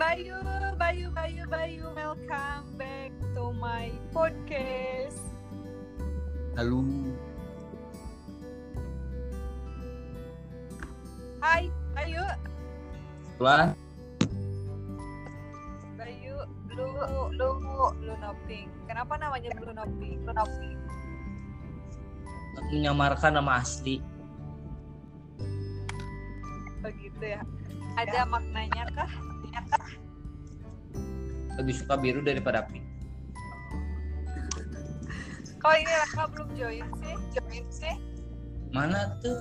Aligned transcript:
Bayu, 0.00 0.40
Bayu, 0.80 1.12
Bayu, 1.12 1.44
Bayu, 1.44 1.84
welcome 1.92 2.64
back 2.80 3.12
to 3.36 3.52
my 3.60 3.92
podcast. 4.16 5.20
Halo. 6.56 6.80
Hai, 11.44 11.68
Bayu, 11.92 12.24
Wah, 13.44 13.76
Bayu, 16.00 16.36
Blue, 16.72 16.96
Blue, 17.36 17.60
Blue 18.00 18.16
Noping. 18.24 18.72
Kenapa 18.88 19.20
namanya 19.20 19.52
Blue 19.52 19.76
Noping? 19.76 20.16
Blue 20.24 20.32
Noping. 20.32 20.80
menyamarkan 22.72 23.36
nama 23.36 23.60
asli. 23.60 24.00
Begitu 26.80 27.36
ya. 27.36 27.44
Ada 28.00 28.24
maknanya 28.24 28.88
kah? 28.96 29.29
Lebih 31.60 31.74
suka 31.76 31.94
biru 32.00 32.24
daripada 32.24 32.64
pink. 32.68 32.84
Kok 35.60 35.74
ini 35.76 35.92
Raka 35.92 36.22
belum 36.32 36.48
join 36.56 36.86
sih? 37.04 37.16
Join 37.36 37.64
sih? 37.68 37.94
Mana 38.72 39.12
tuh? 39.20 39.36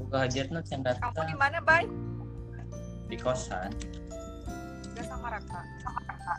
Buka 0.00 0.26
hajatnya 0.26 0.60
cendarta 0.66 1.06
Kamu 1.14 1.22
di 1.22 1.36
mana, 1.38 1.58
Bay? 1.62 1.86
di 3.10 3.18
kosan. 3.18 3.74
Gak 4.94 5.06
sama 5.06 5.34
Raka. 5.34 5.60
Sama 5.82 6.00
Raka. 6.06 6.34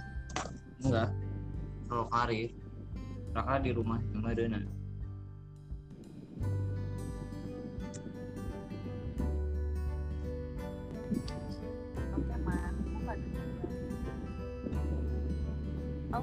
Enggak. 0.83 1.09
Kalau 1.91 2.05
karir. 2.07 2.49
Raka 3.31 3.55
di 3.63 3.71
rumah 3.75 3.99
sama 4.11 4.31
Dona. 4.35 4.59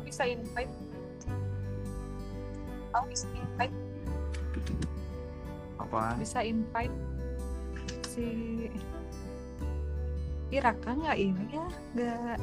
Bisa 0.09 0.25
invite. 0.25 0.73
Kamu 2.89 3.06
bisa 3.12 3.27
invite. 3.37 3.77
Apa? 5.77 6.03
Bisa 6.17 6.41
invite 6.41 6.97
si 8.09 8.27
Iraka 10.48 10.97
nggak 10.97 11.19
ini 11.20 11.45
ya? 11.53 11.67
Nggak. 11.92 12.41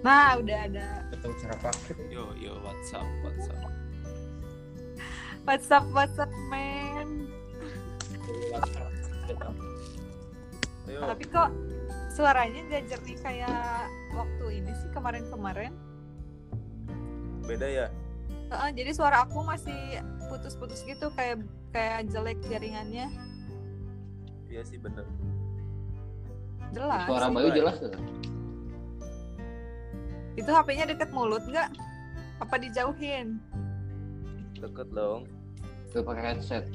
Nah, 0.00 0.40
udah 0.40 0.58
ada 0.64 1.04
Betul 1.12 1.36
cara 1.36 1.54
pakai. 1.60 1.92
yo 2.08 2.32
yo 2.40 2.56
WhatsApp 2.64 3.04
WhatsApp. 3.20 3.60
WhatsApp 5.44 5.84
WhatsApp 5.92 6.32
man. 6.48 7.28
Ayo. 10.88 11.00
Tapi 11.04 11.24
kok 11.28 11.50
suaranya 12.10 12.60
nggak 12.66 12.82
jernih 12.90 13.18
kayak 13.22 13.86
waktu 14.12 14.44
ini 14.60 14.72
sih 14.74 14.90
kemarin-kemarin. 14.90 15.72
Beda 17.46 17.66
ya. 17.66 17.86
Heeh, 18.50 18.70
jadi 18.74 18.90
suara 18.90 19.22
aku 19.24 19.46
masih 19.46 20.02
putus-putus 20.26 20.82
gitu 20.82 21.08
kayak 21.14 21.46
kayak 21.70 22.10
jelek 22.10 22.38
jaringannya. 22.50 23.06
Iya 24.50 24.62
sih 24.66 24.78
bener. 24.82 25.06
Jelas. 26.74 27.06
Suara 27.06 27.26
sih. 27.30 27.34
Bayu 27.34 27.50
jelas 27.54 27.76
tuh. 27.78 27.94
Itu 30.34 30.50
HP-nya 30.50 30.90
deket 30.90 31.10
mulut 31.14 31.42
nggak? 31.46 31.70
Apa 32.42 32.54
dijauhin? 32.58 33.38
Deket 34.58 34.90
dong. 34.90 35.30
Tuh 35.94 36.02
pakai 36.02 36.34
headset. 36.34 36.66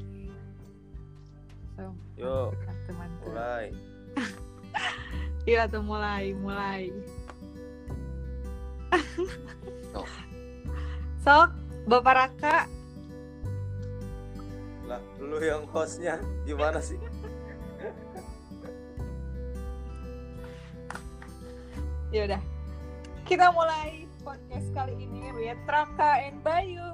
So, 2.15 2.55
teman 2.87 3.11
mulai. 3.23 3.75
Iya 5.45 5.69
tuh 5.69 5.85
mulai, 5.85 6.33
mulai. 6.33 6.89
Sok. 9.93 10.09
Sok, 11.21 11.49
Bapak 11.85 12.13
Raka, 12.17 12.57
Lah, 14.85 15.01
lu 15.17 15.41
yang 15.41 15.65
hostnya 15.69 16.17
gimana 16.45 16.77
sih? 16.77 16.97
ya 22.09 22.25
udah. 22.25 22.41
Kita 23.25 23.49
mulai 23.49 24.05
podcast 24.21 24.69
kali 24.71 24.93
ini 24.95 25.33
with 25.33 25.57
Raka 25.65 26.29
and 26.29 26.37
Bayu. 26.41 26.85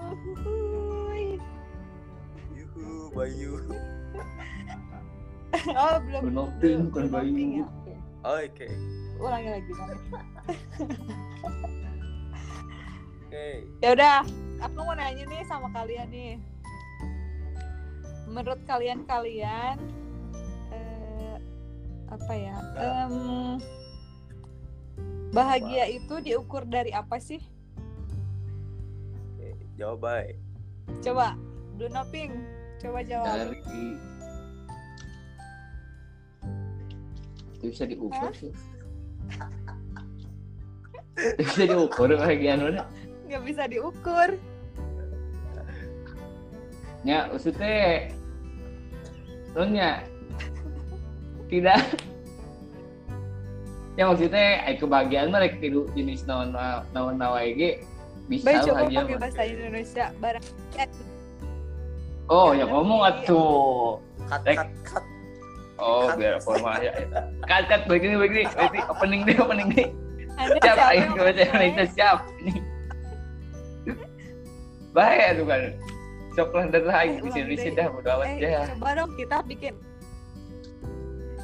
Yuhu, 2.56 3.12
Bayu. 3.12 3.52
Oh, 5.68 5.96
belum. 6.00 6.22
Belum- 6.32 6.54
ping, 6.64 6.80
bukan 6.90 7.06
Bayu. 7.12 7.36
ya? 7.60 7.68
Oke. 8.22 8.54
Oke. 8.54 8.68
Ulangi 9.18 9.50
lagi. 9.50 9.72
Oke. 13.26 13.48
Ya 13.82 13.90
udah, 13.98 14.18
aku 14.62 14.78
mau 14.86 14.94
nanya 14.94 15.26
nih 15.26 15.42
sama 15.50 15.74
kalian 15.74 16.10
nih. 16.14 16.38
Menurut 18.30 18.62
kalian-kalian 18.70 19.78
eh, 20.72 21.36
apa 22.14 22.34
ya? 22.38 22.56
em, 22.78 23.16
bahagia 25.34 25.90
itu 25.90 26.22
diukur 26.22 26.64
dari 26.70 26.94
apa 26.94 27.18
sih? 27.18 27.42
Oke, 29.36 29.50
jawab 29.82 30.00
baik. 30.06 30.38
Coba, 31.02 31.34
Dunoping, 31.82 32.38
coba 32.78 33.02
jawab. 33.02 33.50
Dari 33.50 33.58
itu 37.62 37.70
bisa 37.70 37.86
diukur 37.86 38.32
sih. 38.34 38.50
Itu 41.14 41.42
bisa 41.46 41.64
diukur 41.70 42.10
bagian 42.18 42.66
mana? 42.66 42.90
Nggak 43.30 43.42
bisa 43.46 43.64
diukur. 43.70 44.30
Ya, 47.06 47.30
maksudnya 47.30 48.10
Soalnya 49.52 50.08
tidak 51.52 51.84
ya 54.00 54.08
maksudnya 54.08 54.64
ay 54.64 54.80
kebahagiaan 54.80 55.36
mah 55.36 55.44
rek 55.44 55.60
tilu 55.60 55.84
jenis 55.92 56.24
naon 56.24 56.56
naon 56.96 57.20
nawae 57.20 57.52
ge 57.52 57.72
bisa 58.32 58.48
Baik 58.48 58.64
coba 58.72 58.88
pakai 58.88 59.18
bahasa 59.20 59.42
Indonesia 59.44 60.06
barang. 60.24 60.46
Eh, 60.80 60.88
Oh, 62.32 62.56
Ya, 62.56 62.64
ngomong 62.64 63.04
atuh. 63.04 64.00
Cut, 64.32 64.40
cut, 64.48 64.72
cut. 64.88 65.04
Oh, 65.82 66.06
Cut. 66.08 66.22
biar 66.22 66.38
formal 66.40 66.78
ya. 66.78 66.94
Kat 67.44 67.66
kat 67.66 67.82
begini 67.90 68.14
begini. 68.16 68.46
Berarti 68.48 68.80
opening 68.86 69.22
deh, 69.26 69.36
opening. 69.36 69.70
Anda 70.38 70.56
Siap, 70.56 70.64
siapa 70.64 70.86
ayo 70.94 71.04
mulai? 71.12 71.34
Indonesia 71.42 71.86
siap. 71.90 72.18
Ini. 72.40 72.54
Bahaya 74.94 75.28
tuh 75.34 75.46
kan. 75.48 75.62
Sok 76.32 76.50
lah 76.54 76.66
dan 76.70 76.84
lagi 76.88 77.10
Eh, 77.12 77.16
bisa 77.18 77.28
ulang 77.28 77.36
Indonesia 77.44 77.70
dah 77.76 77.88
bodo 77.92 78.10
amat 78.14 78.26
Eh, 78.26 78.38
ya. 78.40 78.62
coba 78.72 78.90
dong 78.96 79.12
kita 79.20 79.38
bikin 79.44 79.74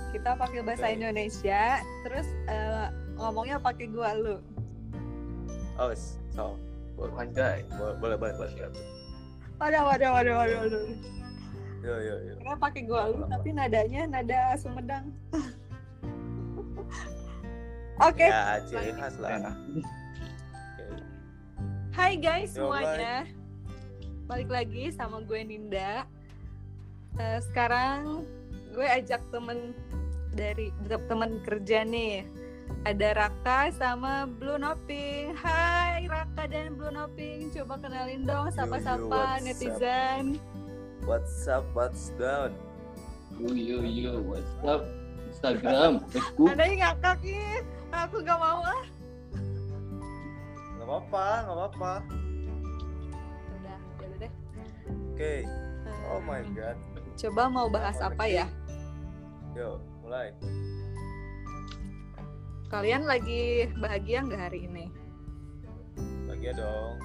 kita 0.07 0.29
pakai 0.33 0.59
bahasa. 0.63 0.85
Indonesia, 0.87 1.63
terus 2.01 2.27
eh, 2.47 2.85
ngomongnya 3.17 3.57
pakai 3.59 3.85
gua 3.91 4.15
lu. 4.15 4.35
Oh, 5.75 5.91
so. 6.31 6.55
Boleh, 6.95 7.13
Anjay. 7.21 7.61
boleh, 7.69 7.95
boleh, 7.99 8.17
boleh. 8.17 8.33
boleh. 8.33 8.53
Waduh, 9.57 9.83
waduh, 9.85 10.09
waduh, 10.11 10.35
waduh, 10.35 10.57
waduh. 10.63 10.83
Yo, 11.81 11.95
yo, 12.01 12.15
yo. 12.25 12.33
Karena 12.41 12.57
pakai 12.57 12.81
gua 12.89 13.01
lu, 13.13 13.25
tapi 13.29 13.49
nadanya 13.53 14.01
nada 14.09 14.57
Sumedang. 14.57 15.13
Oke, 18.07 18.29
Ya, 18.29 18.61
ciri 18.65 18.93
khas 18.93 19.17
lah. 19.17 19.41
Oke. 19.41 19.81
hai 21.97 22.13
guys 22.13 22.53
Yo, 22.53 22.69
semuanya. 22.69 23.25
Balik 24.29 24.49
lagi 24.53 24.93
sama 24.93 25.17
gue 25.25 25.41
Ninda. 25.41 26.05
Eh, 27.17 27.39
sekarang 27.49 28.21
gue 28.77 28.85
ajak 28.85 29.17
temen 29.33 29.73
dari 30.37 30.69
temen 30.85 31.41
kerja 31.41 31.81
nih. 31.81 32.21
Ada 32.85 33.17
Raka 33.17 33.73
sama 33.73 34.29
Blue 34.29 34.61
Noping. 34.61 35.33
Hai 35.33 36.05
Raka 36.05 36.45
dan 36.45 36.77
Blue 36.77 36.93
Noping, 36.93 37.49
coba 37.49 37.81
kenalin 37.81 38.29
dong 38.29 38.53
sapa-sapa 38.53 39.41
what's 39.41 39.81
up? 39.81 40.66
What's 41.07 41.47
up, 41.47 41.63
what's 41.71 42.11
down? 42.19 42.51
Yo 43.39 43.53
yo 43.55 43.79
yo, 43.81 44.13
what's 44.27 44.51
up? 44.67 44.83
Instagram, 45.31 46.03
Facebook. 46.11 46.51
Ada 46.51 46.63
yang 46.67 46.79
ngakak 46.83 47.17
nih. 47.23 47.63
Aku 47.87 48.19
gak 48.19 48.35
mau 48.35 48.59
ah. 48.59 48.83
Gak 50.75 50.85
apa-apa, 50.87 51.25
gak 51.39 51.55
apa-apa. 51.55 51.93
Udah, 53.55 53.77
udah 54.03 54.17
deh. 54.19 54.31
Oke. 55.13 55.33
Oh 56.07 56.19
Eh, 56.19 56.21
my 56.23 56.41
god. 56.51 56.77
Coba 57.15 57.43
mau 57.47 57.67
bahas 57.71 57.97
apa 57.99 58.27
ya? 58.27 58.45
Yo, 59.55 59.79
mulai. 60.03 60.35
Kalian 62.67 63.07
lagi 63.07 63.71
bahagia 63.79 64.27
nggak 64.27 64.41
hari 64.43 64.67
ini? 64.67 64.85
Bahagia 66.27 66.51
dong. 66.51 66.95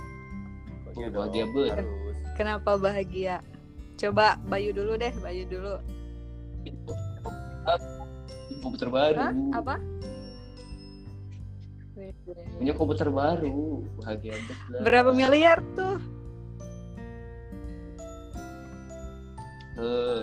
Bahagia 0.90 1.06
Oh, 1.06 1.10
bahagia 1.14 1.44
dong, 1.46 1.70
harus. 1.70 1.86
Kenapa 2.34 2.70
bahagia? 2.74 3.38
Coba 4.00 4.38
Bayu 4.48 4.74
dulu 4.74 4.96
deh, 4.98 5.12
Bayu 5.20 5.44
dulu. 5.46 5.76
komputer 8.62 8.88
baru 8.88 9.18
Hah? 9.18 9.34
Apa? 9.58 9.74
punya 12.58 12.72
komputer 12.74 13.08
baru 13.12 13.84
bahagia. 14.00 14.34
Berapa 14.82 15.10
miliar 15.12 15.58
tuh? 15.76 15.98
Eh, 19.76 20.20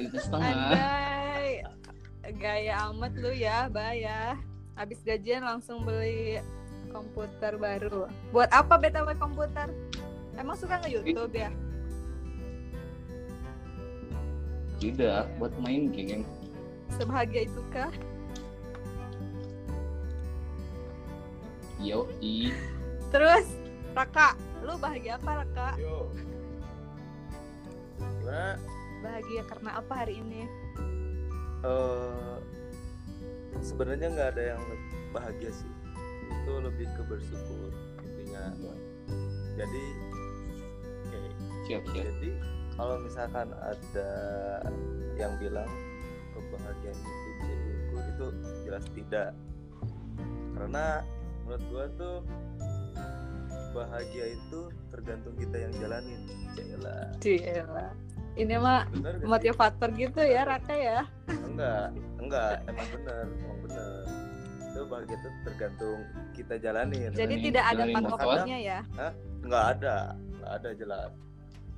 itu 0.00 0.16
setengah 0.20 0.48
Andai. 0.48 1.50
Gaya 2.40 2.88
amat 2.92 3.12
lu 3.20 3.32
ya, 3.34 3.68
Baya. 3.68 4.38
Habis 4.74 5.02
gajian 5.04 5.44
langsung 5.44 5.84
beli 5.84 6.40
komputer 6.90 7.58
baru. 7.58 8.08
Buat 8.30 8.50
apa 8.50 8.78
BTW 8.80 9.18
komputer? 9.18 9.70
Emang 10.34 10.56
suka 10.58 10.82
nge-YouTube 10.82 11.34
ya? 11.34 11.50
Tidak 14.84 15.32
buat 15.40 15.52
main 15.64 15.88
game 15.88 16.28
Sebahagia 16.92 17.48
itu 17.48 17.62
kah? 17.72 17.88
yo 21.80 22.08
i 22.20 22.52
Terus, 23.12 23.46
Raka, 23.94 24.34
lu 24.66 24.74
bahagia 24.80 25.14
apa, 25.20 25.46
Raka? 25.46 25.68
Yo. 25.78 26.10
Gimana? 28.18 28.58
Bahagia 29.04 29.42
karena 29.46 29.70
apa 29.78 29.92
hari 29.94 30.18
ini? 30.18 30.50
Eh, 31.62 32.36
sebenarnya 33.62 34.10
nggak 34.10 34.28
ada 34.34 34.42
yang 34.56 34.62
bahagia 35.14 35.54
sih. 35.54 35.70
Itu 36.42 36.58
lebih 36.58 36.90
ke 36.98 37.02
bersyukur 37.06 37.70
intinya. 38.02 38.50
Jadi, 39.54 39.84
oke. 41.06 41.20
siap 41.70 41.82
siap 41.94 42.02
Jadi 42.18 42.30
kalau 42.74 42.96
misalkan 42.98 43.48
ada 43.54 44.10
yang 45.14 45.32
bilang 45.38 45.70
kebahagiaan 46.34 46.96
itu 46.96 47.10
bisa 47.38 47.54
diukur 47.54 48.02
itu 48.04 48.26
jelas 48.66 48.84
tidak. 48.92 49.30
Karena 50.54 50.86
menurut 51.44 51.64
gua 51.70 51.84
tuh 51.94 52.16
bahagia 53.74 54.38
itu 54.38 54.60
tergantung 54.90 55.34
kita 55.34 55.56
yang 55.58 55.72
jalanin. 55.78 56.20
Jelas. 56.54 57.10
Cila. 57.18 57.86
Ini 58.34 58.54
mah 58.58 58.90
Bener 58.90 59.14
gak 59.14 59.22
sih? 59.22 59.26
motivator 59.30 59.88
gitu 59.94 60.20
ya, 60.26 60.42
Raka 60.42 60.74
ya? 60.74 61.00
Enggak, 61.30 61.94
enggak, 62.18 62.50
emang 62.70 62.88
bener, 62.90 63.24
emang 63.30 63.58
bener. 63.62 64.02
Itu 64.58 64.80
bahagia 64.90 65.14
itu 65.14 65.28
tergantung 65.46 65.98
kita 66.34 66.54
jalanin. 66.58 67.10
Jadi 67.14 67.18
Jalanin- 67.38 67.44
tidak 67.46 67.64
ada 67.70 67.82
patokannya 67.86 68.58
ya? 68.58 68.80
Enggak 69.38 69.64
ada, 69.78 69.96
enggak 70.18 70.50
ada 70.50 70.70
jelas. 70.74 71.10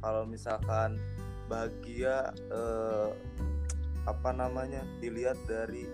Kalau 0.01 0.23
misalkan 0.25 1.01
bahagia 1.47 2.31
eh, 2.51 3.11
apa 4.07 4.31
namanya 4.31 4.83
dilihat 5.01 5.39
dari 5.47 5.87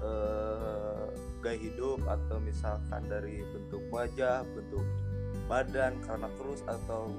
eh, 0.00 1.04
gaya 1.42 1.58
hidup 1.58 2.00
atau 2.06 2.38
misalkan 2.38 3.02
dari 3.10 3.42
bentuk 3.50 3.82
wajah, 3.90 4.46
bentuk 4.54 4.84
badan 5.50 5.98
karena 6.06 6.30
kurus 6.38 6.62
atau 6.64 7.10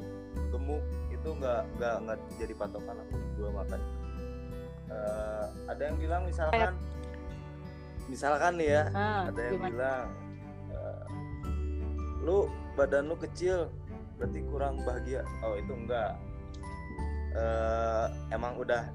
gemuk 0.49 0.81
itu 1.11 1.29
enggak 1.29 1.67
enggak 1.77 1.95
enggak 2.01 2.17
jadi 2.39 2.53
patokan 2.55 2.97
aku 2.97 3.15
gua 3.37 3.49
makan. 3.63 3.81
Eh, 4.89 5.45
ada 5.67 5.81
yang 5.89 5.97
bilang 5.97 6.21
misalkan 6.23 6.73
misalkan 8.05 8.59
nih 8.59 8.67
ya 8.67 8.83
Ah, 8.91 9.31
ada 9.31 9.41
yang 9.41 9.55
gimana? 9.57 9.69
bilang 9.71 10.05
eh, 10.69 11.03
lu 12.23 12.37
badan 12.75 13.07
lu 13.07 13.15
kecil 13.15 13.71
berarti 14.17 14.39
kurang 14.49 14.75
bahagia. 14.85 15.21
Oh 15.43 15.55
itu 15.57 15.73
enggak. 15.73 16.17
Eh, 17.33 18.05
emang 18.29 18.53
udah 18.61 18.85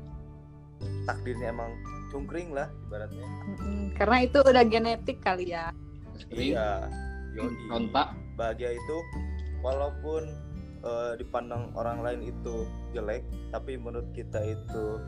takdirnya 1.10 1.50
emang 1.50 1.74
cungkring 2.14 2.54
lah 2.54 2.70
ibaratnya. 2.86 3.26
Karena 3.98 4.16
itu 4.22 4.38
udah 4.40 4.64
genetik 4.64 5.18
kali 5.20 5.52
ya. 5.52 5.74
Iya 6.30 6.86
yoi. 7.34 7.54
kontak. 7.70 8.14
Bahagia 8.38 8.70
itu 8.78 8.96
walaupun 9.60 10.30
eh, 10.86 11.12
dipandang 11.18 11.74
orang 11.74 12.06
lain 12.06 12.20
itu 12.30 12.62
jelek 12.94 13.26
tapi 13.50 13.74
menurut 13.74 14.06
kita 14.14 14.38
itu 14.46 15.02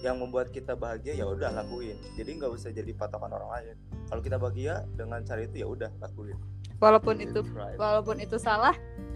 yang 0.00 0.16
membuat 0.16 0.48
kita 0.48 0.72
bahagia 0.72 1.12
ya 1.12 1.28
udah 1.28 1.52
lakuin. 1.52 2.00
Jadi 2.16 2.40
nggak 2.40 2.56
usah 2.56 2.72
jadi 2.72 2.88
patokan 2.96 3.36
orang 3.36 3.52
lain. 3.52 3.76
Kalau 4.08 4.24
kita 4.24 4.40
bahagia 4.40 4.88
dengan 4.96 5.20
cara 5.28 5.44
itu 5.44 5.60
ya 5.60 5.68
udah 5.68 5.92
lakuin 6.00 6.40
Walaupun 6.80 7.20
itu 7.20 7.44
walaupun 7.76 8.16
itu 8.24 8.40
salah 8.40 8.72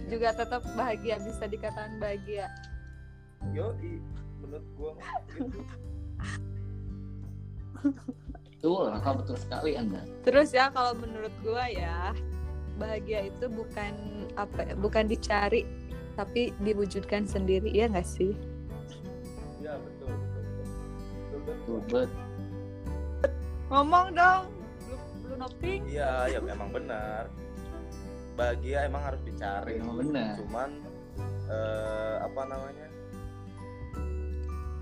juga 0.07 0.37
tetap 0.37 0.61
bahagia 0.77 1.17
bisa 1.25 1.49
dikatakan 1.49 1.97
bahagia. 1.97 2.53
Yoi, 3.57 4.01
menurut 4.41 4.65
gua 4.77 4.93
gitu. 5.33 5.61
betul 8.65 8.89
Raka 8.89 9.11
betul 9.21 9.37
sekali 9.37 9.77
anda 9.77 10.01
Terus 10.25 10.49
ya 10.57 10.73
kalau 10.73 10.97
menurut 10.97 11.33
gua 11.45 11.69
ya 11.69 12.17
bahagia 12.81 13.29
itu 13.29 13.47
bukan 13.53 13.93
apa 14.41 14.73
ya, 14.73 14.75
bukan 14.81 15.05
dicari 15.05 15.69
tapi 16.17 16.55
diwujudkan 16.63 17.27
sendiri 17.29 17.69
ya 17.75 17.91
nggak 17.91 18.07
sih? 18.07 18.33
Iya 19.61 19.77
betul 19.81 20.13
betul 20.15 20.43
betul. 20.45 20.67
Betul, 21.45 21.79
betul. 21.85 22.07
Ngomong 23.73 24.07
dong, 24.15 24.43
lu, 24.87 24.97
lu 25.27 25.35
noping. 25.41 25.81
Iya, 25.91 26.31
ya 26.31 26.39
memang 26.39 26.71
benar. 26.71 27.27
Bahagia 28.35 28.87
emang 28.87 29.03
harus 29.03 29.23
dicari. 29.23 29.79
Benar. 29.79 30.35
Cuman 30.43 30.71
eh, 31.47 32.17
apa 32.23 32.43
namanya? 32.51 32.89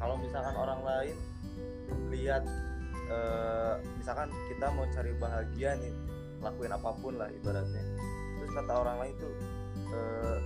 Kalau 0.03 0.17
misalkan 0.19 0.55
orang 0.57 0.81
lain 0.83 1.17
lihat 2.11 2.43
eh, 3.13 3.75
misalkan 4.01 4.33
kita 4.49 4.67
mau 4.73 4.89
cari 4.89 5.13
bahagia 5.21 5.77
nih, 5.79 5.95
lakuin 6.41 6.73
apa 6.73 6.91
pun 6.97 7.15
lah 7.21 7.29
ibaratnya. 7.29 7.85
Terus 8.41 8.51
kata 8.57 8.73
orang 8.73 8.97
lain 9.05 9.15
tuh 9.21 9.35
eh, 9.93 10.37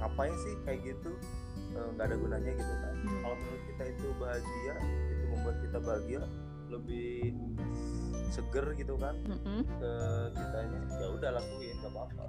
ngapain 0.00 0.34
sih 0.42 0.54
kayak 0.64 0.80
gitu? 0.84 1.12
Eh, 1.76 1.88
nggak 1.92 2.08
ada 2.08 2.16
gunanya 2.16 2.52
gitu 2.56 2.74
kan. 2.80 2.94
Hmm. 3.04 3.20
Kalau 3.20 3.36
menurut 3.36 3.62
kita 3.68 3.84
itu 3.92 4.06
bahagia, 4.16 4.74
itu 5.12 5.24
membuat 5.28 5.56
kita 5.60 5.78
bahagia, 5.84 6.20
lebih 6.68 7.32
seger 8.28 8.74
gitu 8.74 8.94
kan 8.96 9.14
Mm-mm. 9.22 9.62
ke 9.64 9.92
kitanya 10.32 10.80
ya 10.92 11.06
udah 11.08 11.30
lakuin 11.32 11.76
gak 11.78 11.92
apa-apa 11.92 12.24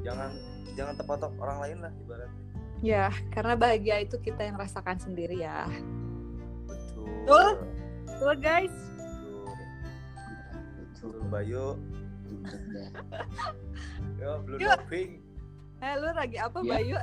jangan 0.00 0.30
jangan 0.72 0.94
terpatok 0.94 1.32
orang 1.38 1.58
lain 1.60 1.78
lah 1.80 1.92
ibaratnya 1.98 2.42
Ya, 2.82 3.08
karena 3.32 3.56
bahagia 3.56 4.04
itu 4.04 4.20
kita 4.20 4.44
yang 4.44 4.60
rasakan 4.60 5.00
sendiri 5.00 5.40
ya. 5.40 5.64
betul 6.68 7.08
Betul. 7.24 7.48
Betul 8.04 8.32
guys. 8.36 8.74
betul, 10.76 11.16
Bayu 11.26 11.80
yo 14.20 14.30
blue 14.42 14.58
doping 14.58 15.24
Eh, 15.80 15.94
lu 15.96 16.12
lagi 16.12 16.36
apa 16.36 16.58
Ya. 16.60 16.70
Bayu? 16.70 16.96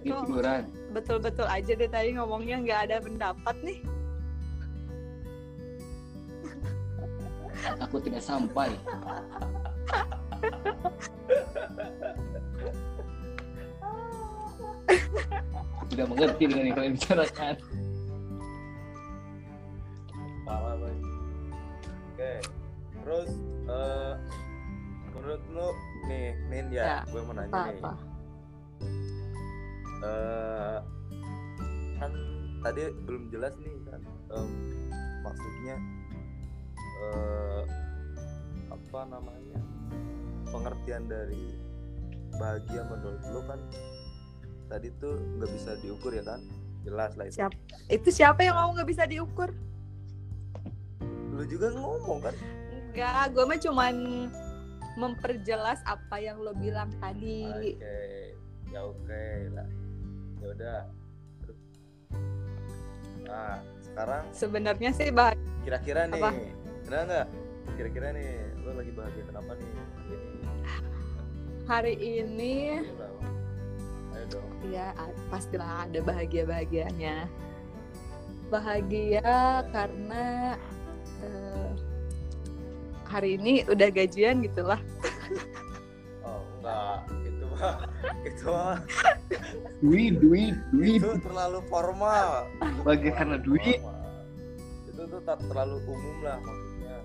Lagi 0.00 0.16
Kok- 0.16 0.24
tiduran. 0.24 0.62
Betul-betul 0.96 1.46
aja 1.46 1.72
deh 1.76 1.90
tadi 1.92 2.08
ngomongnya 2.16 2.56
nggak 2.64 2.80
ada 2.88 2.96
pendapat 3.04 3.56
nih. 3.60 3.80
aku 7.76 8.00
tidak 8.00 8.24
sampai. 8.24 8.72
Aku 15.76 15.84
tidak 15.92 16.06
mengerti 16.08 16.42
dengan 16.48 16.64
yang 16.72 16.76
kalian 16.80 16.94
bicarakan. 16.96 17.54
Parah 20.48 20.74
oke 20.80 22.32
terus 23.00 23.30
eh, 23.70 24.12
menurut 25.14 25.42
lu 25.52 25.68
nih 26.10 26.26
Nin 26.50 26.66
ya, 26.74 26.82
Ya, 26.82 26.98
gue 27.06 27.20
mau 27.22 27.34
nanya 27.36 27.52
nih. 27.70 27.76
Apa-apa. 27.78 28.09
Eh 30.10 30.78
kan 31.96 32.12
tadi 32.60 32.82
belum 33.04 33.30
jelas 33.30 33.54
nih 33.56 33.74
kan 33.86 34.00
em, 34.30 34.50
maksudnya 35.22 35.76
eh 37.06 37.62
apa 38.68 39.00
namanya 39.06 39.60
pengertian 40.50 41.06
dari 41.06 41.54
bahagia 42.34 42.82
menurut 42.86 43.22
lu 43.28 43.40
kan 43.44 43.60
tadi 44.66 44.90
tuh 44.98 45.14
nggak 45.36 45.50
bisa 45.50 45.78
diukur 45.78 46.10
ya 46.10 46.22
kan 46.22 46.40
jelas 46.80 47.12
lah 47.14 47.26
itu 47.26 47.36
Siap. 47.38 47.52
Itu 47.88 48.08
siapa 48.08 48.40
yang 48.40 48.56
ngomong 48.56 48.80
nggak 48.80 48.90
bisa 48.90 49.04
diukur? 49.04 49.50
lu 51.30 51.46
juga 51.46 51.70
ngomong 51.70 52.20
kan 52.20 52.34
Enggak, 52.90 53.32
gue 53.32 53.44
mah 53.46 53.60
cuman 53.60 53.94
memperjelas 54.92 55.78
apa 55.86 56.18
yang 56.18 56.36
lo 56.36 56.50
bilang 56.52 56.90
tadi. 56.98 57.46
oke 57.46 57.98
ya 58.68 58.80
oke 58.82 59.24
lah 59.54 59.68
ya 60.40 60.46
udah 60.48 60.80
nah 63.20 63.56
sekarang 63.80 64.22
Sebenarnya 64.32 64.90
sih 64.90 65.12
bahagia 65.12 65.38
kira-kira 65.62 66.08
nih 66.08 66.18
Apa? 66.18 66.30
benar 66.84 67.00
nggak 67.06 67.26
kira-kira 67.76 68.06
nih 68.12 68.30
lo 68.60 68.70
lagi 68.74 68.92
bahagia 68.92 69.24
kenapa 69.28 69.50
nih 69.54 69.68
hari 69.70 70.16
ini 70.18 70.48
Hari 71.70 71.94
ini 71.94 72.54
Ayo 74.10 74.24
dong. 74.28 74.48
ya 74.74 74.90
pastilah 75.30 75.86
ada 75.86 76.02
bahagia-bahagianya. 76.02 77.30
Bahagia 78.50 79.22
karena 79.70 80.58
eh, 81.22 81.70
hari 83.06 83.38
ini 83.38 83.62
udah 83.70 83.86
gajian 83.86 84.42
gitu 84.42 84.66
lah. 84.66 84.82
oh 86.26 86.42
enggak 86.58 87.06
itu 88.28 88.52
duit 89.80 90.12
duit 90.20 90.54
duit. 90.72 91.00
Itu 91.00 91.16
terlalu 91.20 91.60
formal. 91.68 92.48
Bahagia 92.84 93.12
karena 93.16 93.36
duit. 93.40 93.80
Itu 94.88 95.02
tuh 95.08 95.20
tak 95.24 95.38
terlalu 95.48 95.76
umum 95.88 96.16
lah 96.24 96.38
maksudnya 96.40 96.96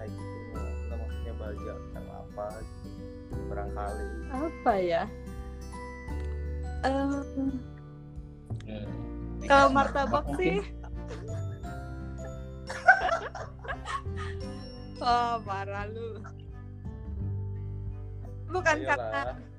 kayak 0.00 0.10
gitu. 0.12 0.58
Nggak 0.58 0.96
maksudnya 1.00 1.32
bahagia 1.36 1.74
karena 1.92 2.14
apa? 2.20 2.46
Gitu 2.60 3.42
barangkali. 3.50 4.06
Apa 4.32 4.72
ya? 4.80 5.04
Hmm. 6.86 7.58
kalau 9.46 9.68
martabak 9.74 10.26
sih? 10.38 10.62
Oh 15.02 15.34
parah 15.46 15.86
lu. 15.90 16.22
Bukan 18.46 18.76
karena 18.86 19.34
Ayolah. 19.34 19.55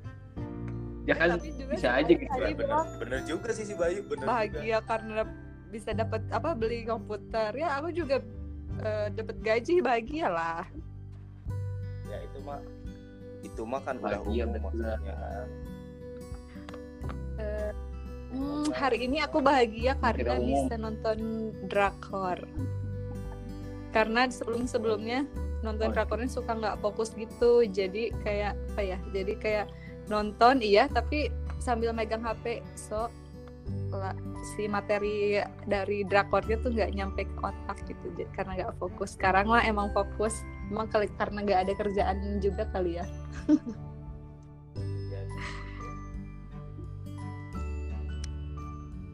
Ya 1.08 1.16
kan 1.16 1.28
tapi 1.34 1.50
juga 1.50 1.66
bisa 1.72 1.80
sih 1.80 1.90
aja 1.90 2.14
gitu. 2.14 2.28
Bener, 2.30 2.54
bilang 2.54 2.88
bener 3.00 3.20
juga 3.24 3.50
sih 3.50 3.64
si 3.64 3.74
Bayu 3.74 4.04
bener 4.04 4.20
juga 4.20 4.30
bahagia 4.30 4.78
karena 4.84 5.22
bisa 5.68 5.90
dapat 5.92 6.22
apa 6.30 6.50
beli 6.52 6.84
komputer 6.84 7.52
ya 7.54 7.80
aku 7.80 7.90
juga 7.92 8.20
eh, 8.80 9.08
dapat 9.10 9.36
gaji 9.40 9.74
bahagia 9.80 10.28
lah 10.28 10.64
ya 12.06 12.18
itu 12.22 12.40
mah 12.42 12.60
itu 13.40 13.62
mah 13.64 13.82
kan 13.82 13.96
udah 13.98 14.20
Bahagia, 14.20 14.44
umum 14.44 14.52
betul. 14.52 14.62
maksudnya 14.62 14.98
Eh, 17.38 17.72
hmm, 18.34 18.74
hari 18.74 19.06
ini 19.06 19.22
aku 19.22 19.40
bahagia 19.40 19.94
karena 19.96 20.36
umum. 20.36 20.66
bisa 20.66 20.76
nonton 20.76 21.18
drakor 21.68 22.40
karena 23.90 24.26
sebelum 24.28 24.66
sebelumnya 24.66 25.22
nonton 25.62 25.90
Oh. 25.90 25.94
drakornya 25.94 26.26
suka 26.28 26.52
nggak 26.52 26.82
fokus 26.82 27.14
gitu 27.14 27.62
jadi 27.64 28.10
kayak 28.22 28.54
apa 28.74 28.82
ya 28.84 28.98
jadi 29.12 29.34
kayak 29.38 29.66
nonton 30.08 30.64
iya 30.64 30.88
tapi 30.88 31.28
sambil 31.60 31.92
megang 31.92 32.24
HP 32.24 32.64
so 32.76 33.12
la- 33.92 34.16
si 34.56 34.68
materi 34.68 35.44
dari 35.68 36.08
drakornya 36.08 36.56
tuh 36.64 36.72
nggak 36.72 36.92
nyampe 36.96 37.28
ke 37.28 37.40
otak 37.44 37.78
gitu 37.88 38.08
karena 38.32 38.64
nggak 38.64 38.76
fokus. 38.80 39.20
Sekarang 39.20 39.52
mah 39.52 39.64
emang 39.64 39.92
fokus 39.92 40.44
emang 40.72 40.88
kali 40.88 41.12
karena 41.20 41.44
nggak 41.44 41.60
ada 41.68 41.74
kerjaan 41.76 42.18
juga 42.40 42.64
kali 42.72 43.00
ya. 43.00 43.06
Ya, 45.12 45.22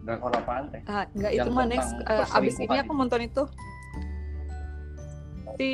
drakor 0.04 0.32
apaan 0.36 0.68
teh? 0.70 0.82
Ah, 0.86 1.08
enggak 1.16 1.32
Yang 1.34 1.48
itu 1.48 1.56
mah 1.56 1.66
next 1.66 1.92
Eh, 2.06 2.38
abis 2.38 2.56
ini 2.60 2.76
aku 2.78 2.92
nonton 2.94 3.22
itu. 3.24 3.44
Si 5.58 5.72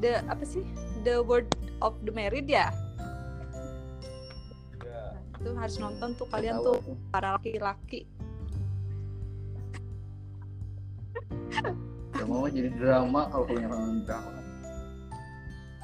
the 0.00 0.22
apa 0.26 0.44
sih? 0.46 0.64
The 1.06 1.22
word 1.22 1.50
of 1.82 1.98
the 2.06 2.14
married 2.14 2.46
ya 2.46 2.70
itu 5.42 5.50
harus 5.58 5.76
nonton 5.82 6.14
tuh 6.14 6.30
kalian 6.30 6.62
Tahu 6.62 6.66
tuh 6.70 6.78
para 7.10 7.34
laki-laki. 7.34 8.06
Gak 12.14 12.26
mau 12.30 12.46
jadi 12.46 12.70
drama 12.78 13.26
kalau 13.26 13.50
punya 13.50 13.66
orang 13.66 14.06
drama. 14.06 14.30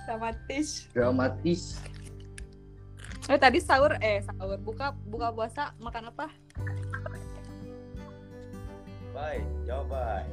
Dramatis. 0.07 0.87
Dramatis. 0.95 1.63
Oh 3.27 3.35
tadi 3.35 3.59
sahur 3.59 3.99
eh 3.99 4.23
sahur. 4.23 4.55
Buka 4.63 4.95
buka 5.11 5.35
puasa 5.35 5.75
makan 5.83 6.15
apa? 6.15 6.31
Bye 9.11 9.43
jawab 9.67 9.91
bye. 9.91 10.31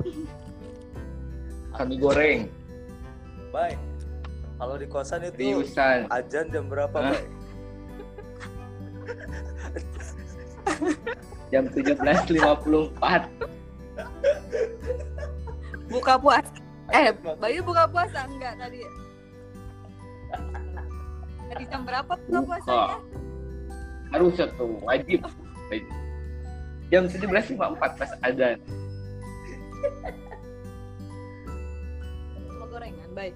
Kami 1.76 1.94
goreng. 2.00 2.48
Bye. 3.52 3.76
Kalau 4.56 4.76
di 4.80 4.88
kosan 4.88 5.28
itu 5.28 5.36
riusan 5.36 6.08
ajan 6.08 6.48
jam 6.48 6.64
berapa 6.64 6.96
bye 6.96 7.39
jam 11.50 11.66
17.54 11.66 12.30
buka 15.90 16.14
puasa. 16.14 16.54
Eh 16.94 17.10
Bayu 17.38 17.62
buka 17.66 17.86
puasa? 17.90 18.26
Enggak 18.30 18.54
tadi. 18.58 18.80
Tadi 21.50 21.64
jam 21.66 21.82
berapa 21.82 22.14
buka 22.14 22.40
puasanya? 22.46 23.02
Harus 24.14 24.38
tuh 24.38 24.78
wajib. 24.86 25.26
Jam 26.90 27.06
17.54 27.06 27.54
pas 27.78 28.10
adzan 28.26 28.58
mau 32.60 32.68
gorengan 32.68 33.10
baik 33.16 33.34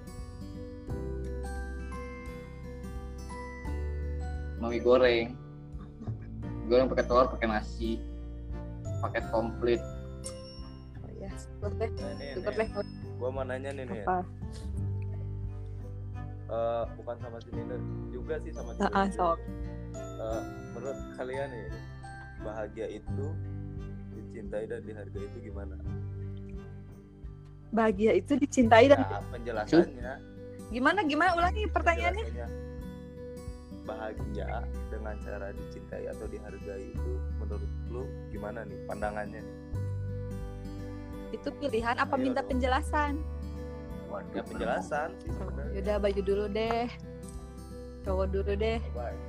mami 4.61 4.79
goreng 4.79 5.33
goreng 6.65 6.87
pakai 6.89 7.05
telur 7.05 7.27
pakai 7.31 7.47
nasi 7.49 8.01
pakai 9.01 9.21
komplit. 9.29 9.81
Oh, 11.03 11.11
ya 11.13 11.29
deh 11.77 11.89
nah, 11.93 12.51
deh. 12.53 12.67
gua 13.21 13.29
mau 13.29 13.45
nanya 13.45 13.69
nih 13.73 13.85
nih 13.85 14.01
apa? 14.05 14.25
Eh, 16.45 16.83
bukan 17.01 17.15
sama 17.25 17.37
si 17.41 17.49
Nina 17.57 17.77
juga 18.13 18.37
sih 18.41 18.53
sama 18.53 18.77
cewek. 18.77 19.13
sok. 19.17 19.37
Eh, 19.95 20.41
menurut 20.73 20.97
kalian 21.17 21.49
nih 21.49 21.67
bahagia 22.45 22.87
itu 23.01 23.25
dicintai 24.13 24.65
dan 24.69 24.81
dihargai 24.85 25.25
itu 25.25 25.37
gimana? 25.49 25.75
bahagia 27.75 28.15
itu 28.15 28.39
dicintai 28.39 28.87
dan 28.87 29.03
Nah, 29.03 29.19
penjelasannya. 29.35 30.13
Gimana 30.71 31.03
gimana? 31.03 31.35
Ulangi 31.35 31.67
pertanyaannya. 31.67 32.23
Penjelasannya 32.23 32.64
bahagia 33.85 34.49
dengan 34.89 35.15
cara 35.21 35.49
dicintai 35.51 36.09
atau 36.09 36.25
dihargai 36.25 36.89
itu 36.89 37.11
menurut 37.37 37.69
lu 37.87 38.03
gimana 38.27 38.61
nih 38.61 38.77
pandangannya 38.85 39.39
nih? 39.39 39.55
itu 41.31 41.49
pilihan 41.53 41.95
apa 41.95 42.15
Ayo 42.15 42.21
minta 42.21 42.41
dong. 42.41 42.49
penjelasan 42.51 43.13
Ya 44.31 44.41
penjelasan 44.41 45.09
sih 45.19 45.27
sebenarnya. 45.29 45.75
yaudah 45.75 45.97
baju 45.99 46.21
dulu 46.23 46.45
deh 46.47 46.87
cowok 48.01 48.27
dulu 48.31 48.53
deh 48.55 48.79
Bye. 48.91 49.19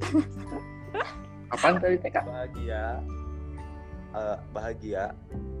apaan 1.52 1.76
tadi 1.76 1.96
TK 1.98 2.16
bahagia 2.22 2.84
eh, 4.12 4.36
bahagia 4.52 5.04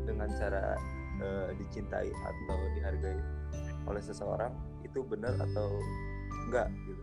dengan 0.04 0.30
cara 0.32 0.78
eh, 1.18 1.48
dicintai 1.58 2.06
atau 2.06 2.58
dihargai 2.74 3.18
oleh 3.84 3.98
seseorang 3.98 4.54
itu 4.80 5.02
benar 5.02 5.34
atau 5.40 5.74
enggak 6.48 6.66
gitu. 6.84 7.02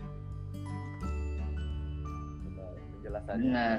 Coba 2.44 2.64
penjelasannya. 2.74 3.44
Benar. 3.48 3.78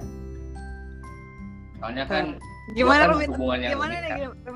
Soalnya 1.78 2.05
kan 2.07 2.25
gimana 2.76 3.02
kan 3.09 3.17
hubungan 3.33 3.59
yang 3.64 3.73
gimana 3.76 3.95
unik 3.95 4.00
nih 4.02 4.11
kan. 4.11 4.55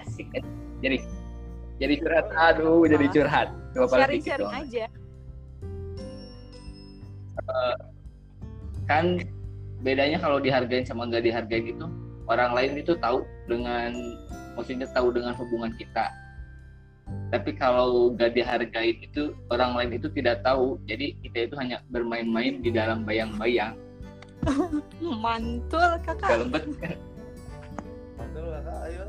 asik. 0.00 0.26
Kan 0.32 0.42
jadi 0.84 0.96
jadi 1.76 1.94
curhat. 2.00 2.26
Aduh 2.34 2.84
jadi 2.88 3.06
Ah. 3.06 3.12
curhat. 3.12 3.48
Coba 3.72 3.86
paling 3.86 4.00
sharing 4.00 4.12
dikit 4.16 4.30
sharing 4.32 4.48
doang. 4.48 4.64
aja. 4.64 4.84
Kan 8.86 9.04
bedanya 9.82 10.18
kalau 10.18 10.38
dihargain 10.40 10.86
sama 10.86 11.04
nggak 11.06 11.24
dihargain 11.26 11.66
itu 11.68 11.86
orang 12.26 12.50
lain 12.56 12.80
itu 12.80 12.96
tahu 12.98 13.22
dengan 13.46 13.92
maksudnya 14.56 14.88
tahu 14.90 15.12
dengan 15.12 15.36
hubungan 15.36 15.70
kita 15.76 16.08
tapi 17.26 17.50
kalau 17.58 18.14
nggak 18.14 18.38
dihargain 18.38 19.02
itu 19.02 19.34
orang 19.50 19.74
lain 19.74 19.98
itu 19.98 20.06
tidak 20.14 20.46
tahu. 20.46 20.78
Jadi 20.86 21.18
kita 21.26 21.50
itu 21.50 21.54
hanya 21.58 21.82
bermain-main 21.90 22.62
di 22.62 22.70
dalam 22.70 23.02
bayang-bayang. 23.02 23.74
Mantul 25.24 25.98
kakak. 26.06 26.28
Dalam 26.30 26.48
bet 26.54 26.64
Mantul 28.14 28.46
kakak. 28.46 28.78
Ayo. 28.86 29.04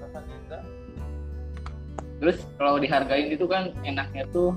Kakak 0.00 0.24
enggak 0.24 0.62
terus 2.18 2.42
kalau 2.58 2.82
dihargain 2.82 3.30
itu 3.30 3.46
kan 3.46 3.70
enaknya 3.86 4.26
tuh 4.34 4.50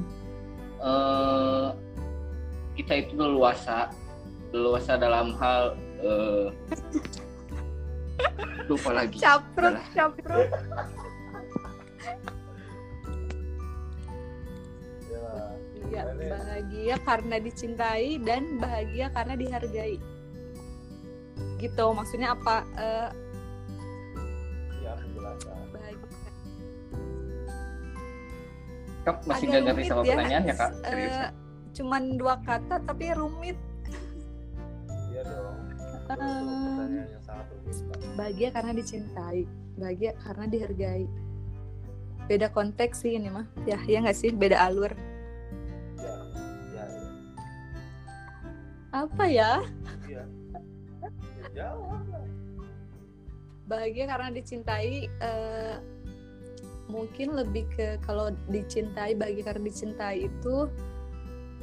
eh, 0.82 1.70
kita 2.78 3.06
itu 3.06 3.14
leluasa. 3.18 3.94
Leluasa 4.52 5.00
dalam 5.00 5.38
hal 5.40 5.78
eh, 6.04 6.48
lupa 8.68 8.92
lagi. 8.92 9.16
Capruk 9.22 9.78
capruk 9.96 10.50
iya 15.92 16.08
Boleh. 16.08 16.30
bahagia 16.32 16.96
karena 17.04 17.36
dicintai 17.38 18.10
dan 18.24 18.44
bahagia 18.58 19.12
karena 19.12 19.36
dihargai. 19.36 20.00
Gitu 21.60 21.86
maksudnya 21.92 22.34
apa 22.34 22.64
Eh, 22.74 23.10
ya 24.82 24.92
penjelasan. 24.96 25.68
Bahagia. 25.70 26.08
Kak 29.02 29.16
masih 29.26 29.46
agak 29.46 29.52
nggak 29.52 29.62
ngerti 29.66 29.82
rumit 29.82 29.90
sama 29.90 30.02
ya. 30.02 30.14
pertanyaannya 30.16 30.54
kak? 30.56 30.70
Eh, 30.72 30.80
serius 30.88 31.18
cuman 31.72 32.04
dua 32.16 32.36
kata 32.44 32.76
tapi 32.84 33.06
rumit. 33.12 33.58
Iya 35.12 35.22
dong. 35.28 35.58
Bahagia 38.14 38.50
karena 38.52 38.72
dicintai 38.72 39.44
bahagia 39.76 40.12
karena 40.20 40.46
dihargai. 40.48 41.06
Beda 42.28 42.48
konteks 42.48 43.02
sih 43.02 43.18
ini 43.18 43.28
mah. 43.28 43.48
Ya 43.66 43.80
ya 43.84 44.04
nggak 44.04 44.16
sih? 44.16 44.32
Beda 44.32 44.60
alur 44.62 44.92
apa 48.92 49.24
ya 49.24 49.64
Iya. 50.06 50.28
Ya, 51.42 51.48
jawab 51.56 52.04
lah. 52.12 52.28
bahagia 53.72 54.04
karena 54.12 54.30
dicintai 54.36 55.08
eh, 55.08 55.76
mungkin 56.92 57.40
lebih 57.40 57.64
ke 57.72 57.96
kalau 58.04 58.36
dicintai 58.52 59.16
bahagia 59.16 59.48
karena 59.48 59.64
dicintai 59.72 60.28
itu 60.28 60.68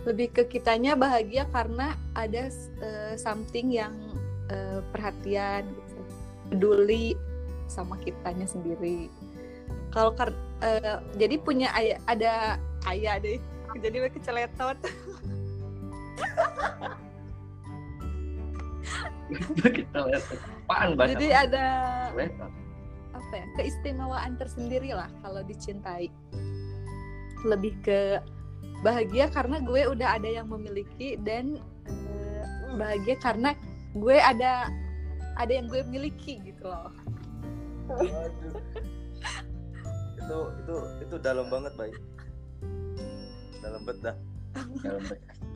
lebih 0.08 0.32
ke 0.32 0.48
kitanya 0.48 0.96
bahagia 0.96 1.44
karena 1.52 1.92
ada 2.16 2.48
eh, 2.80 3.14
something 3.20 3.76
yang 3.76 3.92
eh, 4.48 4.80
perhatian 4.88 5.68
gitu 5.68 6.00
peduli 6.48 7.12
sama 7.68 8.00
kitanya 8.00 8.48
sendiri 8.48 9.12
kalau 9.92 10.16
eh, 10.64 10.96
jadi 11.20 11.36
punya 11.36 11.68
ayah 11.76 12.00
ada 12.08 12.56
ayah 12.88 13.20
deh 13.20 13.36
jadi 13.76 14.08
keceletot 14.08 14.80
kita 19.78 19.98
lihat 20.08 20.24
apaan 20.64 20.96
bahasa 20.96 21.16
jadi 21.16 21.28
ada 21.48 21.66
apa 23.12 23.34
ya 23.34 23.46
keistimewaan 23.60 24.38
tersendiri 24.40 24.94
lah 24.94 25.10
kalau 25.20 25.42
dicintai. 25.44 26.08
Lebih 27.46 27.74
ke 27.84 28.00
bahagia 28.82 29.30
karena 29.30 29.62
gue 29.62 29.86
udah 29.90 30.18
ada 30.18 30.28
yang 30.30 30.46
memiliki 30.50 31.18
dan 31.22 31.58
eh, 31.86 32.44
bahagia 32.78 33.18
karena 33.18 33.54
gue 33.94 34.16
ada 34.16 34.70
ada 35.38 35.52
yang 35.52 35.66
gue 35.70 35.82
miliki 35.86 36.42
gitu 36.42 36.66
loh. 36.66 36.92
Aduh. 37.88 38.60
itu 40.18 40.38
itu 40.60 40.76
itu 41.08 41.16
dalam 41.24 41.48
banget 41.48 41.72
baik 41.80 41.96
dalam 43.64 43.82
banget 43.82 44.12
dah 44.12 44.16
Dalam 44.16 44.22
batas. 44.22 44.37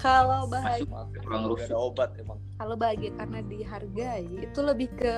Kalau 0.03 0.49
bahagia. 0.49 1.07
Kurang 1.23 1.43
ada 1.55 1.77
obat 1.77 2.11
emang. 2.19 2.39
Kalau 2.59 2.75
bahagia 2.75 3.11
karena 3.17 3.41
dihargai 3.47 4.27
itu 4.43 4.61
lebih 4.63 4.89
ke 4.99 5.15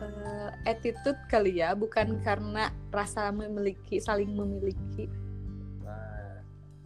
eh, 0.00 0.48
attitude 0.68 1.20
kali 1.26 1.60
ya 1.60 1.74
bukan 1.74 2.20
karena 2.22 2.70
rasa 2.94 3.32
memiliki 3.34 3.98
saling 3.98 4.32
memiliki. 4.32 5.10
Nah. 5.82 6.42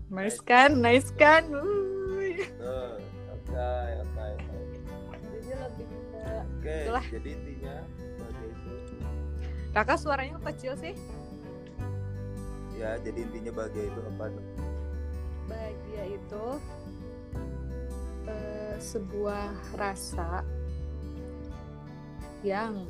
Nice 0.09 0.41
kan? 0.41 0.79
Nice 0.79 1.11
kan? 1.15 1.49
Oke 1.53 2.51
oke 3.31 3.55
oke 3.55 4.75
jadi 5.45 5.53
lebih 5.59 5.87
ke 5.87 6.23
oke 6.43 6.75
Itulah. 6.75 7.05
jadi 7.13 7.29
intinya 7.35 7.75
sebagai 8.17 8.49
itu. 8.51 8.73
Kakak 9.75 9.99
suaranya 9.99 10.39
kecil 10.43 10.73
sih. 10.79 10.95
Ya 12.75 12.99
jadi 12.99 13.23
intinya 13.23 13.53
bahagia 13.55 13.87
itu 13.87 14.01
apa 14.03 14.25
bahagia 15.49 16.05
itu 16.17 16.47
eh, 18.29 18.77
sebuah 18.81 19.77
rasa 19.77 20.45
yang 22.45 22.85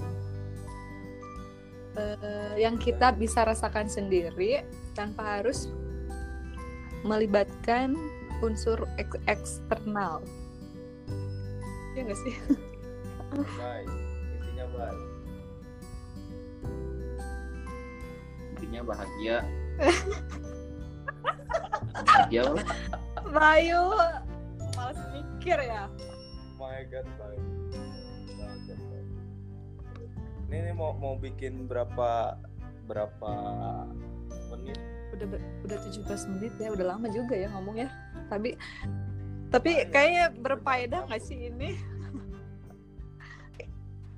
eh, 1.94 2.54
yang 2.58 2.74
kita 2.78 3.14
bisa 3.14 3.46
rasakan 3.46 3.86
sendiri 3.86 4.62
tanpa 4.94 5.38
harus 5.40 5.70
melibatkan 7.04 7.94
unsur 8.42 8.88
ek- 8.98 9.22
eksternal. 9.30 10.24
Ya 11.94 12.02
nggak 12.02 12.18
sih? 12.26 12.34
baik 13.34 13.90
intinya 14.38 14.66
baik 14.78 15.02
intinya 18.54 18.80
bahagia 18.86 19.36
bahagia 22.36 22.42
lah 22.50 22.66
Bayu, 23.26 23.82
males 24.72 25.00
mikir 25.10 25.58
ya. 25.58 25.86
my 26.56 26.82
god 26.86 27.06
baik. 27.16 27.42
ini, 30.44 30.56
ini 30.60 30.72
mau 30.72 30.94
mau 30.94 31.14
bikin 31.14 31.66
berapa 31.66 32.38
berapa 32.84 33.32
menit 34.50 34.78
Udah 35.10 35.26
udah 35.62 35.78
17 35.78 36.04
menit 36.28 36.52
ya, 36.58 36.70
udah 36.70 36.86
lama 36.88 37.06
juga 37.06 37.34
ya 37.34 37.46
ngomong 37.48 37.76
ya. 37.76 37.88
Tapi 38.26 38.58
tapi 39.48 39.86
kayaknya 39.88 40.34
berfaedah 40.34 41.06
nggak 41.06 41.22
sih 41.22 41.48
ini? 41.48 41.78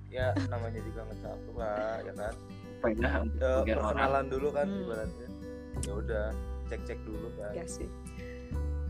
ya 0.09 0.33
namanya 0.49 0.81
juga 0.81 1.05
ngecapur 1.05 1.55
lah 1.55 2.01
ya 2.01 2.13
kan 2.15 2.35
faedah 2.81 3.15
untuk 3.21 3.63
Eh, 3.63 3.77
perkenalan 3.77 4.25
dulu 4.33 4.49
kan 4.49 4.65
Hmm. 4.65 4.81
ibaratnya 4.81 5.29
ya 5.79 5.93
udah 5.93 6.27
cek 6.67 6.81
cek 6.83 6.99
dulu 7.05 7.29
kan 7.37 7.53
Ya 7.53 7.65
sih. 7.69 7.85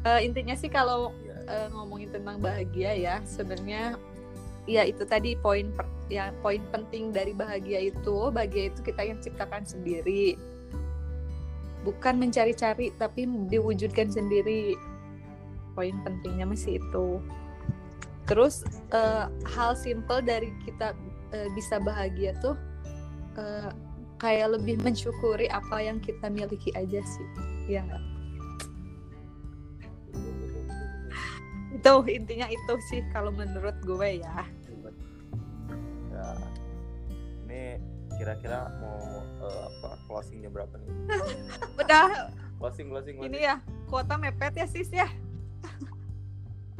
Eh, 0.07 0.21
intinya 0.23 0.55
sih 0.55 0.71
kalau 0.71 1.11
eh, 1.51 1.67
ngomongin 1.75 2.15
tentang 2.15 2.39
bahagia 2.39 2.95
ya 2.95 3.15
sebenarnya 3.27 3.99
ya 4.71 4.87
itu 4.87 5.03
tadi 5.03 5.35
poin 5.35 5.75
per- 5.75 5.91
ya 6.07 6.31
poin 6.43 6.63
penting 6.71 7.11
dari 7.11 7.35
bahagia 7.35 7.91
itu 7.91 8.31
bahagia 8.31 8.71
itu 8.71 8.87
kita 8.87 9.03
yang 9.03 9.19
ciptakan 9.19 9.67
sendiri. 9.67 10.39
Bukan 11.83 12.23
mencari-cari 12.23 12.95
tapi 12.95 13.27
diwujudkan 13.51 14.11
sendiri. 14.11 14.79
Poin 15.75 15.99
pentingnya 16.07 16.47
masih 16.47 16.79
itu. 16.79 17.19
Terus 18.31 18.63
eh, 18.95 19.27
hal 19.59 19.75
simple 19.75 20.23
dari 20.23 20.55
kita 20.63 20.95
eh, 21.35 21.51
bisa 21.59 21.83
bahagia 21.83 22.31
tuh 22.39 22.55
eh, 23.43 23.75
kayak 24.23 24.55
lebih 24.55 24.79
mensyukuri 24.87 25.51
apa 25.51 25.83
yang 25.83 25.99
kita 25.99 26.31
miliki 26.31 26.73
aja 26.73 27.03
sih 27.05 27.29
ya 27.69 27.85
itu 31.87 32.19
intinya 32.19 32.47
itu 32.51 32.75
sih 32.91 33.01
kalau 33.15 33.31
menurut 33.31 33.79
gue 33.87 34.19
ya. 34.19 34.43
Ya. 36.11 36.29
Ini 37.47 37.79
kira-kira 38.19 38.67
mau 38.83 39.23
eh, 39.47 39.63
apa 39.71 39.91
closingnya 40.11 40.51
berapa 40.51 40.75
nih? 40.83 40.91
Udah. 41.81 42.35
Closing 42.59 42.91
closing 42.91 43.21
closing. 43.21 43.31
ini 43.31 43.47
ya 43.47 43.61
kuota 43.87 44.19
mepet 44.19 44.59
ya 44.59 44.67
sis 44.67 44.91
ya? 44.91 45.07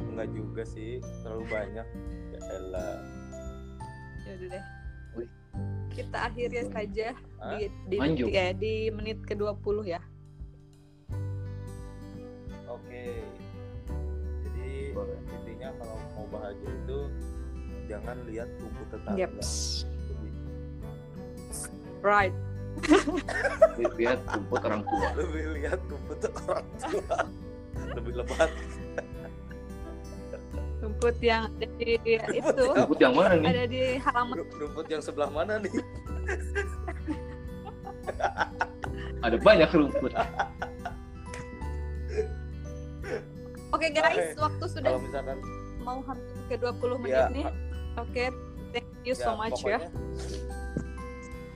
Enggak 0.03 0.27
juga 0.35 0.67
sih 0.67 0.99
terlalu 1.23 1.45
banyak. 1.47 1.87
Ya 2.35 2.39
elah. 2.59 2.99
Ya 4.27 4.31
udah 4.35 4.49
deh. 4.51 4.65
Kita 5.95 6.29
akhiri 6.29 6.61
saja 6.69 7.17
Hah? 7.41 7.57
di 7.57 7.71
di, 7.89 7.97
ya, 8.29 8.53
di 8.53 8.93
menit 8.93 9.17
ke 9.25 9.33
20 9.33 9.57
ya 9.87 9.97
intinya 15.67 15.83
kalau 15.83 15.97
mau 16.15 16.25
bahagia 16.31 16.71
itu 16.71 16.99
jangan 17.87 18.17
lihat 18.27 18.47
rumput 18.59 18.87
tetangga. 18.91 19.19
Yep. 19.19 19.31
Lebih, 20.07 20.31
right 21.99 22.35
lihat 23.97 24.19
rumput 24.31 24.61
orang 24.63 24.83
tua. 24.85 25.07
Lebih 25.19 25.43
lihat 25.59 25.79
rumput 25.89 26.19
orang 26.47 26.67
tua. 26.79 27.17
Lebih 27.97 28.13
lebat. 28.21 28.51
Rumput 30.77 31.15
yang 31.19 31.49
ada 31.51 31.67
di 31.81 31.97
itu. 32.31 32.63
rumput 32.63 32.99
yang 33.01 33.13
mana 33.17 33.33
nih? 33.35 33.49
Ada 33.49 33.63
di 33.67 33.81
halaman. 33.97 34.35
Ru- 34.39 34.53
rumput 34.61 34.87
yang 34.87 35.01
sebelah 35.03 35.31
mana 35.33 35.59
nih? 35.59 35.73
Ada 39.25 39.35
banyak 39.41 39.67
rumput. 39.73 40.13
Oke 43.75 43.91
guys 43.91 44.31
Oke. 44.31 44.39
waktu 44.39 44.65
sudah 44.71 44.89
kalau 44.95 45.03
misalkan 45.03 45.37
mau 45.87 46.03
hampir 46.03 46.35
ke 46.51 46.55
20 46.59 46.99
menit 46.99 47.15
ya 47.15 47.25
nih. 47.31 47.45
Oke 47.95 48.23
thank 48.75 48.91
you 49.01 49.15
so 49.15 49.31
much 49.33 49.55
ya. 49.63 49.79
pokoknya- 49.79 49.93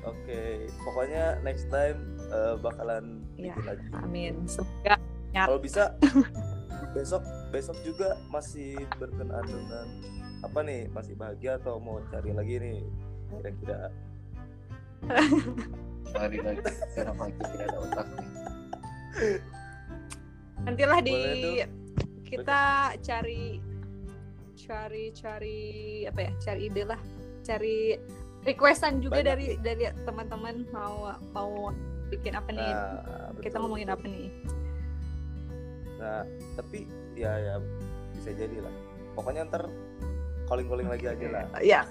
oke 0.01 0.39
pokoknya 0.81 1.23
next 1.43 1.67
time 1.67 1.99
eh, 2.25 2.55
bakalan 2.57 3.19
Ya. 3.35 3.51
bikin 3.51 3.63
lagi. 3.67 3.85
amin. 3.93 4.33
Semoga 4.47 4.95
kalau 5.35 5.59
bisa 5.59 5.83
besok 6.95 7.21
besok 7.51 7.75
juga 7.83 8.15
masih 8.27 8.79
berkenaan 8.95 9.43
dengan 9.43 9.85
apa 10.41 10.59
nih? 10.63 10.87
Masih 10.89 11.13
bahagia 11.13 11.59
atau 11.59 11.77
mau 11.77 11.99
cari 12.07 12.31
lagi 12.31 12.55
nih? 12.57 12.79
Kira-kira. 13.29 13.91
Hari 16.11 16.39
lagi 16.39 16.59
kenapa 16.91 17.23
kita 17.29 17.45
tidak 17.49 17.65
ada 17.67 17.77
otak 17.79 18.07
nih. 18.09 18.29
Nantilah 20.61 20.99
di 21.01 21.13
Boleh 21.13 21.67
kita 22.21 22.61
cari 22.97 23.59
cari 24.71 25.11
cari 25.11 25.59
apa 26.07 26.19
ya 26.23 26.31
cari 26.39 26.61
ide 26.71 26.83
lah 26.87 27.01
cari 27.43 27.99
requestan 28.47 29.03
juga 29.03 29.19
Banyak. 29.19 29.27
dari 29.27 29.47
dari 29.59 29.83
teman-teman 30.07 30.55
mau 30.71 31.11
mau 31.35 31.51
bikin 32.11 32.35
apa 32.35 32.49
nih? 32.51 32.71
Nah, 32.71 33.31
Kita 33.39 33.55
betul, 33.55 33.61
ngomongin 33.63 33.87
betul. 33.87 33.97
apa 33.99 34.05
nih? 34.11 34.27
Nah, 36.01 36.21
tapi 36.59 36.79
ya 37.15 37.31
ya 37.39 37.55
bisa 38.17 38.29
jadi 38.35 38.57
lah. 38.59 38.73
Pokoknya 39.15 39.47
ntar 39.47 39.63
calling-calling 40.51 40.89
lagi 40.91 41.07
aja 41.07 41.27
lah. 41.31 41.43
Ya. 41.63 41.87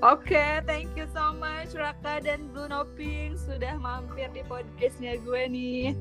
Oke, 0.00 0.64
thank 0.64 0.88
you 0.96 1.04
so 1.12 1.36
much 1.36 1.76
Raka 1.76 2.24
dan 2.24 2.48
Blue 2.48 2.64
Noping 2.64 3.36
sudah 3.36 3.76
mampir 3.76 4.32
di 4.32 4.40
podcastnya 4.48 5.20
gue 5.20 5.42
nih. 5.52 5.92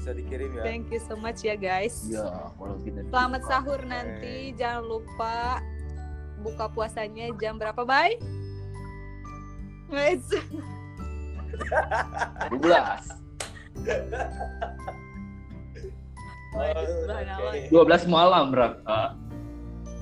Bisa 0.00 0.16
dikirim 0.16 0.56
ya. 0.56 0.64
Thank 0.64 0.88
you 0.88 1.00
so 1.04 1.12
much 1.12 1.44
ya 1.44 1.60
guys. 1.60 2.08
Ya, 2.08 2.24
kalau 2.56 2.80
kita 2.80 3.04
Selamat 3.12 3.42
sahur 3.44 3.80
Oke. 3.84 3.92
nanti. 3.92 4.56
Jangan 4.56 4.82
lupa 4.88 5.60
buka 6.40 6.72
puasanya 6.72 7.28
jam 7.36 7.60
berapa, 7.60 7.84
Bye? 7.84 8.16
Guys. 9.92 10.24
12. 10.24 10.40
Oh, 16.50 16.64
Bahan 17.04 17.28
oke. 17.28 17.68
awal. 17.70 18.08
12 18.08 18.08
malam, 18.08 18.46
Raka. 18.56 19.14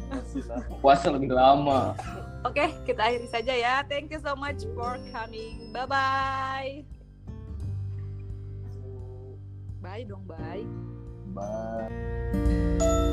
Puasa 0.81 1.11
lebih 1.11 1.35
lama. 1.35 1.99
Oke, 2.47 2.71
kita 2.87 3.03
akhiri 3.03 3.27
saja 3.27 3.51
ya. 3.51 3.75
Thank 3.83 4.15
you 4.15 4.23
so 4.23 4.39
much 4.39 4.63
for 4.79 4.95
coming. 5.11 5.75
Bye 5.75 5.91
bye. 5.91 6.98
Bye 9.81 10.05
dong, 10.09 10.25
bye. 10.27 10.65
Bye. 11.35 13.05